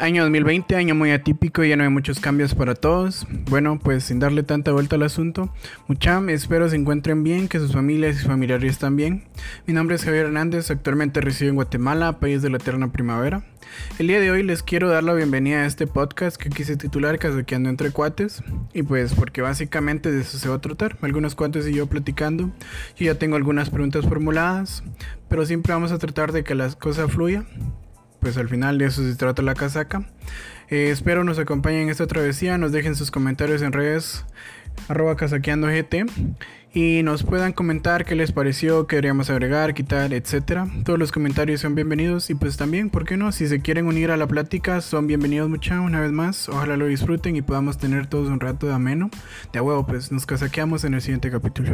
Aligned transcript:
Año 0.00 0.22
2020, 0.22 0.76
año 0.76 0.94
muy 0.94 1.10
atípico, 1.10 1.62
lleno 1.62 1.82
de 1.82 1.90
muchos 1.90 2.20
cambios 2.20 2.54
para 2.54 2.74
todos. 2.74 3.26
Bueno, 3.50 3.78
pues 3.78 4.04
sin 4.04 4.18
darle 4.18 4.42
tanta 4.42 4.72
vuelta 4.72 4.96
al 4.96 5.02
asunto, 5.02 5.52
mucham, 5.88 6.30
espero 6.30 6.70
se 6.70 6.76
encuentren 6.76 7.22
bien, 7.22 7.48
que 7.48 7.58
sus 7.58 7.74
familias 7.74 8.22
y 8.22 8.24
familiares 8.24 8.72
están 8.72 8.96
bien. 8.96 9.24
Mi 9.66 9.74
nombre 9.74 9.96
es 9.96 10.04
Javier 10.06 10.24
Hernández, 10.24 10.70
actualmente 10.70 11.20
resido 11.20 11.50
en 11.50 11.56
Guatemala, 11.56 12.18
país 12.18 12.40
de 12.40 12.48
la 12.48 12.56
eterna 12.56 12.90
primavera. 12.90 13.44
El 13.98 14.06
día 14.06 14.20
de 14.20 14.30
hoy 14.30 14.42
les 14.42 14.62
quiero 14.62 14.88
dar 14.88 15.04
la 15.04 15.12
bienvenida 15.12 15.58
a 15.58 15.66
este 15.66 15.86
podcast 15.86 16.38
que 16.38 16.48
quise 16.48 16.78
titular 16.78 17.18
Casaqueando 17.18 17.68
entre 17.68 17.90
cuates. 17.90 18.42
Y 18.72 18.82
pues 18.82 19.12
porque 19.12 19.42
básicamente 19.42 20.10
de 20.10 20.22
eso 20.22 20.38
se 20.38 20.48
va 20.48 20.54
a 20.54 20.60
tratar. 20.62 20.96
Algunos 21.02 21.34
cuates 21.34 21.68
y 21.68 21.74
yo 21.74 21.86
platicando. 21.86 22.50
Yo 22.96 23.04
ya 23.04 23.16
tengo 23.16 23.36
algunas 23.36 23.68
preguntas 23.68 24.06
formuladas, 24.06 24.82
pero 25.28 25.44
siempre 25.44 25.74
vamos 25.74 25.92
a 25.92 25.98
tratar 25.98 26.32
de 26.32 26.42
que 26.42 26.54
las 26.54 26.74
cosas 26.74 27.12
fluyan 27.12 27.46
pues 28.20 28.36
al 28.36 28.48
final 28.48 28.78
de 28.78 28.86
eso 28.86 29.02
se 29.02 29.16
trata 29.16 29.42
la 29.42 29.54
casaca. 29.54 30.04
Eh, 30.68 30.90
espero 30.90 31.24
nos 31.24 31.38
acompañen 31.38 31.82
en 31.82 31.88
esta 31.90 32.06
travesía, 32.06 32.58
nos 32.58 32.72
dejen 32.72 32.94
sus 32.94 33.10
comentarios 33.10 33.62
en 33.62 33.72
redes 33.72 34.24
arroba 34.88 35.16
casaqueando.gt 35.16 35.94
y 36.72 37.02
nos 37.02 37.24
puedan 37.24 37.52
comentar 37.52 38.04
qué 38.04 38.14
les 38.14 38.30
pareció, 38.30 38.86
qué 38.86 38.96
deberíamos 38.96 39.28
agregar, 39.28 39.74
quitar, 39.74 40.12
etcétera. 40.12 40.68
Todos 40.84 40.98
los 40.98 41.10
comentarios 41.10 41.60
son 41.60 41.74
bienvenidos 41.74 42.30
y 42.30 42.34
pues 42.34 42.56
también, 42.56 42.90
¿por 42.90 43.04
qué 43.04 43.16
no? 43.16 43.32
Si 43.32 43.48
se 43.48 43.60
quieren 43.60 43.86
unir 43.86 44.12
a 44.12 44.16
la 44.16 44.28
plática, 44.28 44.80
son 44.80 45.06
bienvenidos 45.08 45.48
mucha 45.48 45.80
una 45.80 46.00
vez 46.00 46.12
más. 46.12 46.48
Ojalá 46.48 46.76
lo 46.76 46.86
disfruten 46.86 47.34
y 47.34 47.42
podamos 47.42 47.78
tener 47.78 48.06
todos 48.06 48.28
un 48.28 48.38
rato 48.38 48.68
de 48.68 48.74
ameno. 48.74 49.10
De 49.52 49.60
huevo, 49.60 49.84
pues 49.84 50.12
nos 50.12 50.26
casaqueamos 50.26 50.84
en 50.84 50.94
el 50.94 51.00
siguiente 51.00 51.30
capítulo. 51.30 51.72